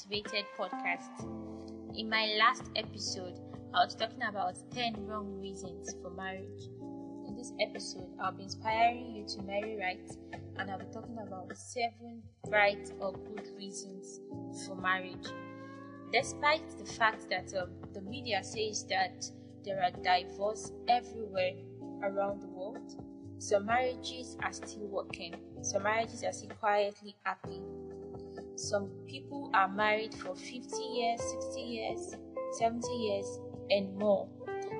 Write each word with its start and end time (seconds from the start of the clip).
Activated 0.00 0.46
podcast. 0.58 1.28
In 1.94 2.08
my 2.08 2.34
last 2.38 2.70
episode, 2.74 3.38
I 3.74 3.84
was 3.84 3.94
talking 3.94 4.22
about 4.22 4.56
10 4.72 5.06
wrong 5.06 5.38
reasons 5.38 5.94
for 6.00 6.10
marriage. 6.10 6.70
In 7.28 7.34
this 7.36 7.52
episode, 7.60 8.08
I'll 8.18 8.32
be 8.32 8.44
inspiring 8.44 9.14
you 9.14 9.26
to 9.26 9.42
marry 9.42 9.76
right 9.78 10.10
and 10.56 10.70
I'll 10.70 10.78
be 10.78 10.86
talking 10.86 11.18
about 11.18 11.54
7 11.54 12.22
right 12.48 12.90
or 12.98 13.12
good 13.12 13.46
reasons 13.58 14.20
for 14.66 14.74
marriage. 14.74 15.26
Despite 16.12 16.78
the 16.78 16.86
fact 16.86 17.28
that 17.28 17.52
um, 17.60 17.68
the 17.92 18.00
media 18.00 18.42
says 18.42 18.86
that 18.88 19.30
there 19.64 19.82
are 19.82 19.90
divorce 19.90 20.72
everywhere 20.88 21.52
around 22.02 22.40
the 22.40 22.48
world, 22.48 22.94
some 23.38 23.66
marriages 23.66 24.38
are 24.42 24.52
still 24.52 24.86
working, 24.86 25.34
some 25.60 25.82
marriages 25.82 26.24
are 26.24 26.32
still 26.32 26.56
quietly 26.58 27.16
happy 27.22 27.60
some 28.60 28.90
people 29.06 29.50
are 29.54 29.68
married 29.68 30.14
for 30.14 30.34
50 30.34 30.76
years, 30.82 31.20
60 31.42 31.60
years, 31.60 32.16
70 32.58 32.92
years, 32.92 33.40
and 33.70 33.96
more. 33.96 34.28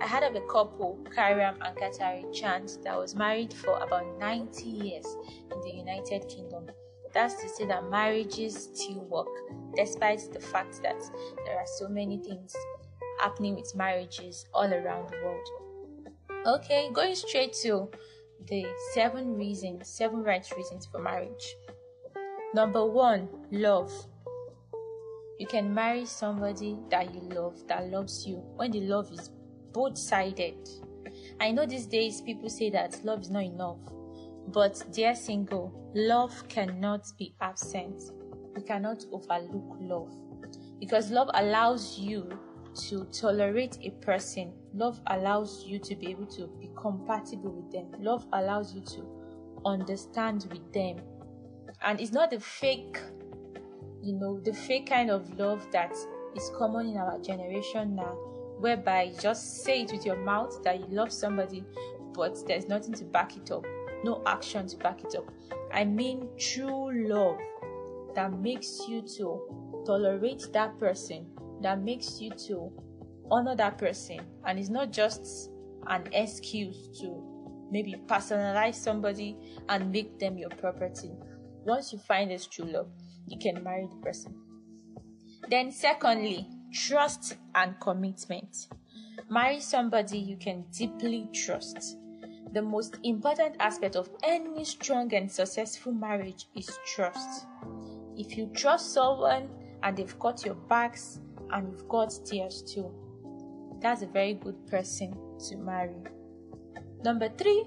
I 0.00 0.06
heard 0.06 0.24
of 0.24 0.34
a 0.34 0.46
couple, 0.46 0.98
Karam 1.14 1.56
and 1.62 1.76
Kartari 1.76 2.32
Chand, 2.32 2.78
that 2.84 2.96
was 2.96 3.14
married 3.14 3.52
for 3.52 3.78
about 3.78 4.18
90 4.18 4.64
years 4.64 5.06
in 5.52 5.60
the 5.60 5.70
United 5.70 6.28
Kingdom. 6.28 6.66
That's 7.14 7.40
to 7.42 7.48
say 7.48 7.66
that 7.66 7.88
marriages 7.90 8.70
still 8.74 9.04
work, 9.04 9.28
despite 9.74 10.20
the 10.32 10.40
fact 10.40 10.82
that 10.82 11.00
there 11.46 11.56
are 11.56 11.66
so 11.78 11.88
many 11.88 12.18
things 12.18 12.54
happening 13.20 13.54
with 13.54 13.74
marriages 13.74 14.46
all 14.52 14.72
around 14.72 15.08
the 15.08 15.16
world. 15.24 15.48
Okay, 16.46 16.90
going 16.92 17.14
straight 17.14 17.52
to 17.62 17.90
the 18.46 18.66
seven 18.92 19.36
reasons, 19.36 19.88
seven 19.88 20.22
right 20.22 20.46
reasons 20.56 20.86
for 20.86 21.00
marriage. 21.00 21.56
Number 22.54 22.84
one, 22.86 23.28
love. 23.50 23.92
You 25.38 25.46
can 25.46 25.72
marry 25.74 26.06
somebody 26.06 26.78
that 26.90 27.14
you 27.14 27.20
love, 27.20 27.60
that 27.68 27.90
loves 27.90 28.26
you, 28.26 28.36
when 28.56 28.70
the 28.70 28.80
love 28.80 29.12
is 29.12 29.30
both 29.72 29.98
sided. 29.98 30.68
I 31.40 31.50
know 31.50 31.66
these 31.66 31.86
days 31.86 32.22
people 32.22 32.48
say 32.48 32.70
that 32.70 33.04
love 33.04 33.20
is 33.20 33.30
not 33.30 33.44
enough, 33.44 33.78
but 34.48 34.82
dear 34.92 35.14
single, 35.14 35.90
love 35.94 36.48
cannot 36.48 37.06
be 37.18 37.34
absent. 37.42 38.00
You 38.56 38.62
cannot 38.62 39.04
overlook 39.12 39.76
love 39.80 40.10
because 40.80 41.10
love 41.10 41.28
allows 41.34 41.98
you 41.98 42.30
to 42.88 43.04
tolerate 43.06 43.76
a 43.82 43.90
person. 44.04 44.54
Love 44.72 45.00
allows 45.08 45.64
you 45.66 45.78
to 45.80 45.94
be 45.94 46.10
able 46.10 46.26
to 46.26 46.46
be 46.58 46.70
compatible 46.76 47.52
with 47.52 47.70
them. 47.70 47.92
Love 48.02 48.26
allows 48.32 48.74
you 48.74 48.80
to 48.80 49.60
understand 49.66 50.46
with 50.50 50.72
them 50.72 50.98
and 51.82 52.00
it's 52.00 52.12
not 52.12 52.30
the 52.30 52.40
fake 52.40 52.98
you 54.02 54.12
know 54.14 54.40
the 54.40 54.52
fake 54.52 54.88
kind 54.88 55.10
of 55.10 55.38
love 55.38 55.66
that 55.72 55.92
is 56.34 56.50
common 56.56 56.86
in 56.88 56.96
our 56.96 57.18
generation 57.18 57.94
now 57.94 58.16
whereby 58.58 59.04
you 59.04 59.16
just 59.20 59.62
say 59.64 59.82
it 59.82 59.92
with 59.92 60.04
your 60.04 60.16
mouth 60.16 60.62
that 60.64 60.80
you 60.80 60.86
love 60.90 61.12
somebody 61.12 61.64
but 62.18 62.36
there's 62.48 62.66
nothing 62.66 62.92
to 62.94 63.04
back 63.04 63.36
it 63.36 63.50
up. 63.52 63.64
No 64.02 64.22
action 64.26 64.66
to 64.66 64.76
back 64.78 65.04
it 65.04 65.14
up. 65.14 65.30
I 65.72 65.84
mean 65.84 66.28
true 66.36 67.08
love 67.08 67.38
that 68.14 68.32
makes 68.32 68.80
you 68.88 69.02
to 69.16 69.84
tolerate 69.86 70.48
that 70.52 70.76
person 70.78 71.26
that 71.62 71.80
makes 71.80 72.20
you 72.20 72.30
to 72.48 72.72
honor 73.30 73.54
that 73.56 73.78
person. 73.78 74.20
And 74.44 74.58
it's 74.58 74.68
not 74.68 74.90
just 74.92 75.50
an 75.86 76.08
excuse 76.12 76.88
to 77.00 77.22
maybe 77.70 77.94
personalize 78.06 78.74
somebody 78.74 79.36
and 79.68 79.92
make 79.92 80.18
them 80.18 80.38
your 80.38 80.50
property 80.50 81.12
once 81.68 81.92
you 81.92 81.98
find 81.98 82.30
this 82.30 82.46
true 82.46 82.64
love, 82.64 82.88
you 83.26 83.38
can 83.38 83.62
marry 83.62 83.86
the 83.86 83.96
person. 83.96 84.34
Then, 85.48 85.70
secondly, 85.70 86.46
trust 86.72 87.36
and 87.54 87.78
commitment. 87.80 88.68
Marry 89.30 89.60
somebody 89.60 90.18
you 90.18 90.36
can 90.36 90.64
deeply 90.72 91.28
trust. 91.32 91.98
The 92.52 92.62
most 92.62 92.96
important 93.04 93.56
aspect 93.60 93.94
of 93.94 94.08
any 94.22 94.64
strong 94.64 95.12
and 95.14 95.30
successful 95.30 95.92
marriage 95.92 96.46
is 96.56 96.78
trust. 96.94 97.46
If 98.16 98.36
you 98.36 98.50
trust 98.54 98.94
someone 98.94 99.48
and 99.82 99.96
they've 99.96 100.18
got 100.18 100.44
your 100.44 100.54
backs 100.54 101.20
and 101.50 101.70
you've 101.70 101.88
got 101.88 102.12
theirs 102.30 102.62
too, 102.62 102.90
that's 103.80 104.02
a 104.02 104.06
very 104.06 104.34
good 104.34 104.66
person 104.66 105.14
to 105.48 105.56
marry. 105.56 105.94
Number 107.04 107.28
three, 107.28 107.64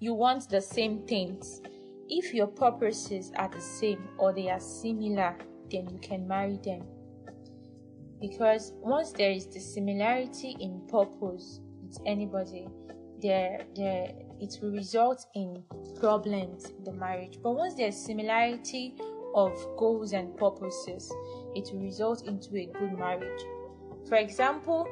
you 0.00 0.14
want 0.14 0.48
the 0.48 0.60
same 0.60 1.06
things. 1.06 1.60
If 2.14 2.34
your 2.34 2.48
purposes 2.48 3.32
are 3.36 3.48
the 3.48 3.58
same 3.58 4.06
or 4.18 4.34
they 4.34 4.50
are 4.50 4.60
similar, 4.60 5.34
then 5.70 5.88
you 5.88 5.98
can 6.02 6.28
marry 6.28 6.58
them. 6.62 6.82
Because 8.20 8.74
once 8.76 9.12
there 9.12 9.30
is 9.30 9.46
the 9.46 9.60
similarity 9.60 10.54
in 10.60 10.82
purpose 10.88 11.60
with 11.82 11.98
anybody, 12.04 12.68
there, 13.22 13.64
there 13.74 14.12
it 14.40 14.58
will 14.60 14.72
result 14.72 15.24
in 15.34 15.64
problems 16.00 16.66
in 16.66 16.84
the 16.84 16.92
marriage. 16.92 17.38
But 17.42 17.52
once 17.52 17.76
there's 17.76 17.96
similarity 17.96 18.94
of 19.34 19.54
goals 19.78 20.12
and 20.12 20.36
purposes, 20.36 21.10
it 21.54 21.70
will 21.72 21.80
result 21.80 22.26
into 22.26 22.54
a 22.58 22.66
good 22.66 22.92
marriage. 22.98 23.40
For 24.06 24.16
example, 24.16 24.86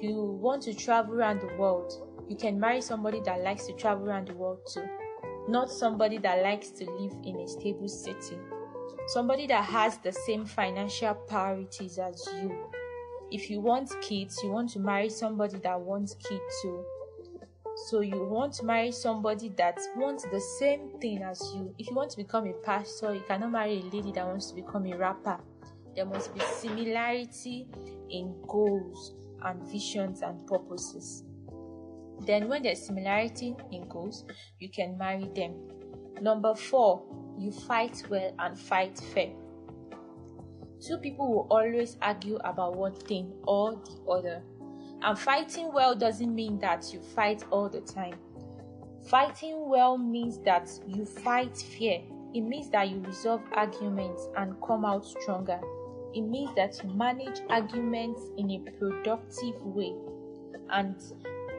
you 0.00 0.38
want 0.40 0.62
to 0.62 0.72
travel 0.72 1.14
around 1.14 1.42
the 1.42 1.54
world, 1.58 2.08
you 2.26 2.36
can 2.36 2.58
marry 2.58 2.80
somebody 2.80 3.20
that 3.26 3.42
likes 3.42 3.66
to 3.66 3.74
travel 3.74 4.08
around 4.08 4.28
the 4.28 4.34
world 4.34 4.60
too 4.72 4.88
not 5.48 5.70
somebody 5.70 6.18
that 6.18 6.42
likes 6.42 6.70
to 6.70 6.90
live 6.90 7.14
in 7.24 7.40
a 7.40 7.48
stable 7.48 7.88
city, 7.88 8.38
somebody 9.08 9.46
that 9.46 9.64
has 9.64 9.98
the 9.98 10.12
same 10.12 10.44
financial 10.44 11.14
priorities 11.14 11.98
as 11.98 12.26
you. 12.34 12.70
If 13.30 13.50
you 13.50 13.60
want 13.60 13.90
kids, 14.00 14.40
you 14.42 14.50
want 14.50 14.70
to 14.70 14.78
marry 14.78 15.10
somebody 15.10 15.58
that 15.58 15.80
wants 15.80 16.14
kids 16.14 16.42
too. 16.62 16.84
So 17.88 18.00
you 18.00 18.24
want 18.24 18.52
to 18.54 18.64
marry 18.64 18.92
somebody 18.92 19.48
that 19.56 19.78
wants 19.96 20.24
the 20.30 20.40
same 20.60 20.90
thing 21.00 21.22
as 21.22 21.42
you. 21.54 21.74
If 21.78 21.88
you 21.88 21.96
want 21.96 22.10
to 22.10 22.16
become 22.16 22.46
a 22.46 22.52
pastor, 22.52 23.12
you 23.14 23.22
cannot 23.26 23.50
marry 23.50 23.80
a 23.80 23.82
lady 23.82 24.12
that 24.12 24.26
wants 24.26 24.50
to 24.50 24.54
become 24.54 24.86
a 24.86 24.96
rapper. 24.96 25.40
There 25.96 26.06
must 26.06 26.32
be 26.34 26.40
similarity 26.40 27.66
in 28.10 28.34
goals 28.46 29.14
and 29.42 29.60
visions 29.68 30.22
and 30.22 30.46
purposes. 30.46 31.24
Then, 32.20 32.48
when 32.48 32.62
there's 32.62 32.86
similarity 32.86 33.56
in 33.72 33.88
goals, 33.88 34.24
you 34.58 34.68
can 34.68 34.96
marry 34.96 35.28
them. 35.34 35.54
Number 36.20 36.54
four, 36.54 37.02
you 37.38 37.50
fight 37.50 38.02
well 38.08 38.32
and 38.38 38.58
fight 38.58 38.98
fair. 38.98 39.32
Two 40.80 40.98
people 40.98 41.28
will 41.28 41.46
always 41.50 41.96
argue 42.02 42.36
about 42.44 42.76
one 42.76 42.94
thing 42.94 43.32
or 43.46 43.72
the 43.72 44.10
other. 44.10 44.42
And 45.02 45.18
fighting 45.18 45.72
well 45.72 45.94
doesn't 45.94 46.34
mean 46.34 46.58
that 46.60 46.92
you 46.92 47.00
fight 47.00 47.44
all 47.50 47.68
the 47.68 47.80
time. 47.80 48.16
Fighting 49.08 49.68
well 49.68 49.98
means 49.98 50.38
that 50.40 50.70
you 50.86 51.04
fight 51.04 51.56
fair. 51.56 52.00
It 52.34 52.40
means 52.40 52.70
that 52.70 52.88
you 52.88 53.00
resolve 53.00 53.42
arguments 53.52 54.28
and 54.36 54.54
come 54.66 54.84
out 54.84 55.04
stronger. 55.04 55.60
It 56.14 56.22
means 56.22 56.54
that 56.56 56.82
you 56.82 56.90
manage 56.90 57.40
arguments 57.48 58.22
in 58.38 58.50
a 58.50 58.58
productive 58.78 59.60
way. 59.62 59.94
And 60.70 60.96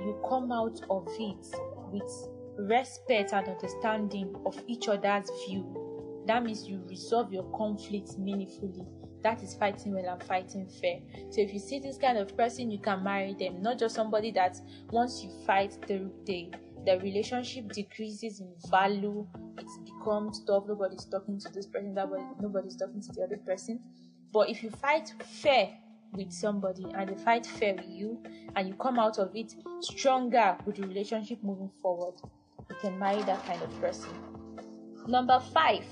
you 0.03 0.19
come 0.27 0.51
out 0.51 0.79
of 0.89 1.07
it 1.19 1.47
with 1.91 2.29
respect 2.57 3.33
and 3.33 3.47
understanding 3.47 4.35
of 4.45 4.61
each 4.67 4.87
other's 4.87 5.29
view. 5.47 6.23
That 6.27 6.43
means 6.43 6.67
you 6.67 6.81
resolve 6.87 7.31
your 7.31 7.43
conflicts 7.55 8.17
meaningfully. 8.17 8.83
That 9.21 9.41
is 9.41 9.55
fighting 9.55 9.93
well 9.93 10.07
and 10.07 10.23
fighting 10.23 10.67
fair. 10.67 10.99
So 11.31 11.41
if 11.41 11.53
you 11.53 11.59
see 11.59 11.79
this 11.79 11.97
kind 11.97 12.17
of 12.17 12.35
person, 12.37 12.69
you 12.69 12.79
can 12.79 13.03
marry 13.03 13.33
them. 13.33 13.61
Not 13.61 13.79
just 13.79 13.95
somebody 13.95 14.31
that 14.31 14.57
once 14.91 15.23
you 15.23 15.31
fight, 15.45 15.77
the 15.87 16.11
the, 16.25 16.51
the 16.85 16.99
relationship 16.99 17.71
decreases 17.71 18.39
in 18.39 18.53
value. 18.69 19.27
It 19.57 19.67
becomes 19.85 20.43
tough. 20.45 20.65
Nobody's 20.67 21.05
talking 21.05 21.39
to 21.39 21.49
this 21.49 21.65
person. 21.65 21.95
That 21.95 22.07
nobody's 22.39 22.75
talking 22.75 23.01
to 23.01 23.11
the 23.13 23.23
other 23.23 23.37
person. 23.37 23.79
But 24.31 24.49
if 24.49 24.61
you 24.61 24.69
fight 24.69 25.11
fair, 25.41 25.69
with 26.15 26.31
somebody 26.31 26.85
and 26.97 27.09
they 27.09 27.15
fight 27.15 27.45
fair 27.45 27.75
with 27.75 27.89
you 27.89 28.21
and 28.55 28.67
you 28.67 28.73
come 28.75 28.99
out 28.99 29.17
of 29.19 29.35
it 29.35 29.53
stronger 29.81 30.57
with 30.65 30.77
the 30.77 30.87
relationship 30.87 31.41
moving 31.43 31.71
forward, 31.81 32.15
you 32.69 32.75
can 32.81 32.97
marry 32.97 33.21
that 33.23 33.45
kind 33.45 33.61
of 33.61 33.81
person. 33.81 34.09
Number 35.07 35.39
five, 35.53 35.85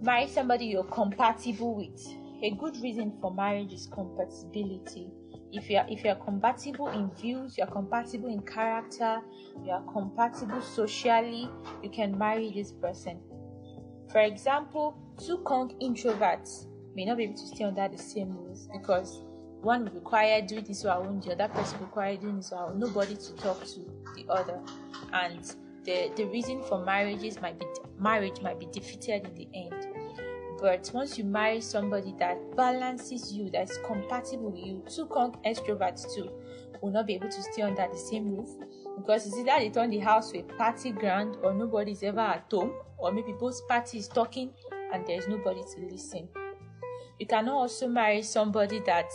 marry 0.00 0.28
somebody 0.28 0.66
you're 0.66 0.84
compatible 0.84 1.74
with. 1.74 2.06
A 2.42 2.50
good 2.50 2.76
reason 2.82 3.12
for 3.20 3.32
marriage 3.32 3.72
is 3.72 3.86
compatibility. 3.86 5.08
If 5.52 5.70
you 5.70 5.78
are 5.78 5.86
if 5.88 6.02
you 6.02 6.10
are 6.10 6.16
compatible 6.16 6.88
in 6.88 7.10
views, 7.12 7.56
you 7.56 7.64
are 7.64 7.70
compatible 7.70 8.28
in 8.28 8.40
character, 8.40 9.20
you 9.62 9.70
are 9.70 9.82
compatible 9.92 10.60
socially, 10.60 11.48
you 11.82 11.90
can 11.90 12.18
marry 12.18 12.50
this 12.50 12.72
person. 12.72 13.20
For 14.10 14.20
example, 14.20 14.96
two 15.18 15.38
Kong 15.38 15.74
introverts 15.80 16.66
may 16.94 17.04
not 17.04 17.16
be 17.16 17.24
able 17.24 17.34
to 17.34 17.46
stay 17.46 17.64
under 17.64 17.88
the 17.88 17.98
same 17.98 18.36
rules 18.36 18.68
because 18.72 19.22
one 19.62 19.84
will 19.84 19.92
require 19.92 20.42
doing 20.42 20.64
this 20.64 20.84
our 20.84 21.02
own, 21.02 21.20
the 21.20 21.32
other 21.32 21.52
person 21.52 21.78
will 21.78 21.86
require 21.86 22.16
doing 22.16 22.36
this 22.36 22.52
own, 22.52 22.78
nobody 22.78 23.16
to 23.16 23.34
talk 23.36 23.64
to 23.64 23.80
the 24.14 24.26
other. 24.28 24.60
And 25.12 25.42
the, 25.84 26.10
the 26.16 26.24
reason 26.26 26.62
for 26.62 26.84
marriages 26.84 27.40
might 27.40 27.58
be 27.58 27.66
marriage 27.98 28.40
might 28.42 28.58
be 28.58 28.66
defeated 28.66 29.26
in 29.26 29.34
the 29.34 29.48
end. 29.54 29.86
But 30.60 30.90
once 30.94 31.18
you 31.18 31.24
marry 31.24 31.60
somebody 31.60 32.14
that 32.18 32.56
balances 32.56 33.32
you, 33.32 33.50
that 33.50 33.70
is 33.70 33.78
compatible 33.84 34.50
with 34.50 34.64
you, 34.64 34.84
two 34.88 35.06
con- 35.06 35.36
extroverts 35.44 36.14
too 36.14 36.30
will 36.80 36.90
not 36.90 37.06
be 37.06 37.14
able 37.14 37.28
to 37.28 37.42
stay 37.42 37.62
under 37.62 37.86
the 37.90 37.98
same 37.98 38.34
roof 38.34 38.48
because 38.96 39.26
it's 39.26 39.36
either 39.36 39.58
they 39.58 39.70
turn 39.70 39.90
the 39.90 39.98
house 39.98 40.30
to 40.30 40.38
a 40.38 40.42
party 40.42 40.92
ground 40.92 41.36
or 41.42 41.52
nobody's 41.52 42.02
ever 42.02 42.20
at 42.20 42.46
home, 42.50 42.72
or 42.98 43.12
maybe 43.12 43.32
both 43.32 43.66
parties 43.68 44.08
talking 44.08 44.52
and 44.92 45.06
there's 45.06 45.26
nobody 45.26 45.62
to 45.62 45.80
listen. 45.90 46.28
You 47.18 47.26
cannot 47.26 47.54
also 47.54 47.88
marry 47.88 48.22
somebody 48.22 48.80
that 48.86 49.10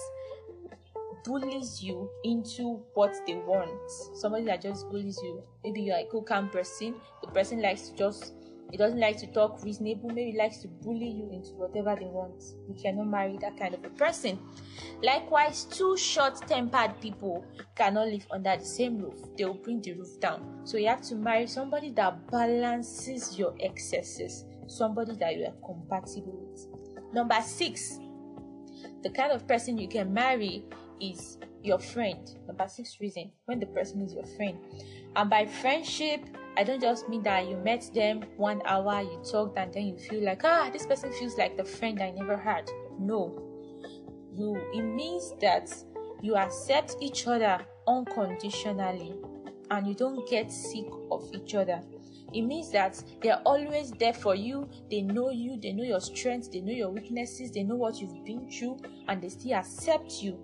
bullies 1.26 1.84
you 1.84 2.10
into 2.24 2.82
what 2.94 3.14
they 3.28 3.36
want. 3.36 3.92
Somebody 4.16 4.46
that 4.46 4.62
just 4.62 4.90
bullies 4.90 5.20
you. 5.22 5.44
Maybe 5.64 5.82
you're 5.82 5.98
a 5.98 6.08
cool 6.12 6.24
calm 6.24 6.50
person. 6.50 6.96
The 7.22 7.28
person 7.28 7.62
likes 7.62 7.90
to 7.90 7.96
just 7.96 8.34
he 8.72 8.78
doesn't 8.78 9.00
like 9.00 9.18
to 9.18 9.28
talk 9.28 9.64
reasonable, 9.64 10.10
maybe 10.10 10.38
likes 10.38 10.58
to 10.60 10.68
bully 10.68 11.10
you 11.10 11.30
into 11.32 11.52
whatever 11.54 11.96
they 12.00 12.06
want. 12.06 12.44
You 12.68 12.76
cannot 12.76 13.08
marry 13.08 13.36
that 13.42 13.58
kind 13.58 13.74
of 13.74 13.84
a 13.84 13.90
person. 13.90 14.38
Likewise, 15.02 15.64
two 15.66 15.98
short 15.98 16.48
tempered 16.48 17.00
people 17.02 17.44
cannot 17.76 18.10
live 18.10 18.28
under 18.30 18.56
the 18.58 18.66
same 18.66 19.00
roof, 19.00 19.20
they 19.38 19.46
will 19.46 19.56
bring 19.56 19.82
the 19.82 19.94
roof 19.94 20.20
down. 20.20 20.62
So 20.66 20.78
you 20.78 20.88
have 20.88 21.02
to 21.04 21.16
marry 21.16 21.48
somebody 21.48 21.90
that 21.92 22.30
balances 22.30 23.40
your 23.40 23.56
excesses, 23.60 24.46
somebody 24.68 25.16
that 25.16 25.36
you 25.36 25.46
are 25.46 25.66
compatible 25.66 26.48
with. 26.52 26.79
Number 27.14 27.42
six, 27.42 28.00
the 29.04 29.10
kind 29.10 29.32
of 29.32 29.48
person 29.48 29.78
you 29.78 29.88
can 29.88 30.14
marry 30.14 30.66
is 31.00 31.38
your 31.64 31.80
friend. 31.80 32.30
Number 32.48 32.68
six 32.68 33.00
reason 33.00 33.32
when 33.46 33.60
the 33.60 33.66
person 33.68 34.02
is 34.02 34.14
your 34.14 34.26
friend. 34.26 34.58
And 35.16 35.30
by 35.30 35.46
friendship, 35.46 36.22
I 36.58 36.64
don't 36.64 36.82
just 36.82 37.08
mean 37.10 37.24
that 37.24 37.48
you 37.48 37.58
met 37.58 37.90
them 37.94 38.24
one 38.38 38.62
hour, 38.66 39.02
you 39.02 39.22
talked, 39.30 39.58
and 39.58 39.74
then 39.74 39.88
you 39.88 39.98
feel 39.98 40.24
like, 40.24 40.42
ah, 40.44 40.70
this 40.72 40.86
person 40.86 41.12
feels 41.14 41.38
like 41.38 41.58
the 41.58 41.64
friend 41.64 42.02
I 42.02 42.12
never 42.12 42.38
had. 42.38 42.70
No. 43.00 43.46
You 44.36 44.56
it 44.74 44.82
means 44.82 45.34
that 45.42 45.74
you 46.22 46.36
accept 46.36 46.98
each 47.02 47.28
other 47.28 47.66
unconditionally 47.88 49.16
and 49.72 49.88
you 49.88 49.94
don't 49.94 50.28
get 50.30 50.52
sick 50.52 50.86
of 51.12 51.30
each 51.34 51.56
other. 51.56 51.82
It 52.34 52.44
means 52.44 52.72
that 52.72 53.02
they're 53.22 53.42
always 53.46 53.92
there 53.92 54.14
for 54.14 54.36
you. 54.36 54.70
They 54.90 55.02
know 55.02 55.30
you, 55.30 55.60
they 55.60 55.74
know 55.74 55.84
your 55.84 56.02
strengths, 56.02 56.48
they 56.48 56.62
know 56.62 56.74
your 56.74 56.90
weaknesses, 56.90 57.52
they 57.52 57.64
know 57.64 57.76
what 57.76 58.00
you've 58.00 58.24
been 58.26 58.50
through, 58.50 58.80
and 59.08 59.22
they 59.22 59.30
still 59.30 59.54
accept 59.56 60.22
you 60.22 60.38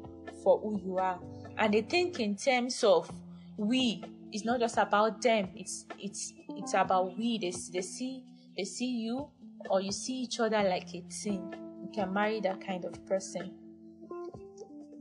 for 0.44 0.60
who 0.60 0.80
you 0.84 0.98
are. 0.98 1.20
And 1.58 1.74
they 1.74 1.82
think 1.82 2.20
in 2.20 2.36
terms 2.36 2.84
of 2.84 3.10
we 3.58 4.04
it's 4.32 4.44
not 4.44 4.60
just 4.60 4.78
about 4.78 5.22
them. 5.22 5.50
It's 5.56 5.86
it's 5.98 6.34
it's 6.50 6.74
about 6.74 7.18
we. 7.18 7.38
They, 7.38 7.54
they 7.72 7.82
see 7.82 8.24
they 8.58 8.66
see 8.66 8.92
you 9.04 9.30
or 9.70 9.82
you 9.82 9.92
see 9.92 10.24
each 10.24 10.40
other 10.40 10.62
like 10.64 10.94
a 10.94 11.02
team. 11.02 11.52
You 11.82 11.90
can 11.94 12.14
marry 12.14 12.42
that 12.42 12.66
kind 12.66 12.84
of 12.84 13.06
person. 13.06 13.54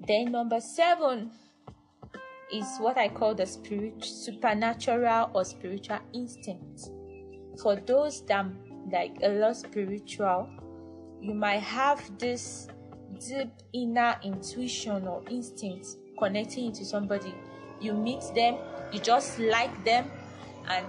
Then 0.06 0.32
number 0.32 0.60
seven 0.60 1.32
is 2.54 2.66
what 2.78 2.96
i 2.96 3.08
call 3.08 3.34
the 3.34 3.46
spirit 3.46 4.04
supernatural 4.04 5.30
or 5.34 5.44
spiritual 5.44 5.98
instinct 6.12 6.90
for 7.60 7.76
those 7.76 8.24
that 8.26 8.46
like 8.92 9.16
a 9.22 9.28
lot 9.28 9.56
spiritual 9.56 10.48
you 11.20 11.34
might 11.34 11.60
have 11.62 12.00
this 12.18 12.68
deep 13.26 13.50
inner 13.72 14.16
intuition 14.22 15.06
or 15.06 15.22
instinct 15.30 15.86
connecting 16.18 16.66
you 16.66 16.72
to 16.72 16.84
somebody 16.84 17.34
you 17.80 17.92
meet 17.92 18.22
them 18.34 18.56
you 18.92 19.00
just 19.00 19.38
like 19.38 19.84
them 19.84 20.10
and 20.68 20.86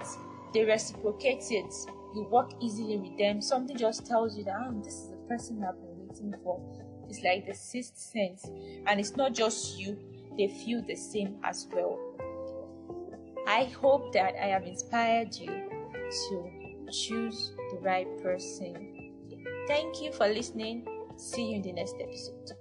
they 0.56 0.64
reciprocate 0.64 1.44
it. 1.52 1.74
You 2.16 2.28
work 2.32 2.52
easily 2.62 2.98
with 2.98 3.18
them. 3.18 3.42
Something 3.42 3.78
just 3.78 4.06
tells 4.06 4.38
you 4.38 4.46
that 4.46 4.56
oh, 4.58 4.82
this 4.84 4.94
is 4.94 5.10
the 5.10 5.18
person 5.28 5.64
I've 5.68 5.76
been 5.76 6.08
waiting 6.08 6.34
for. 6.42 6.62
It's 7.10 7.22
like 7.22 7.46
the 7.46 7.54
sixth 7.54 7.98
sense. 7.98 8.50
And 8.88 9.00
it's 9.00 9.16
not 9.18 9.34
just 9.34 9.78
you, 9.78 10.00
they 10.38 10.48
feel 10.48 10.82
the 10.88 10.96
same 10.96 11.38
as 11.44 11.68
well. 11.74 12.00
I 13.48 13.66
hope 13.66 14.12
that 14.14 14.34
I 14.42 14.48
have 14.48 14.64
inspired 14.64 15.36
you 15.36 15.70
to 16.30 16.52
choose 16.92 17.54
the 17.72 17.78
right 17.82 18.08
person. 18.22 19.12
Thank 19.68 20.02
you 20.02 20.12
for 20.12 20.28
listening. 20.28 20.86
See 21.16 21.50
you 21.50 21.56
in 21.58 21.62
the 21.62 21.74
next 21.74 21.96
episode. 22.02 22.52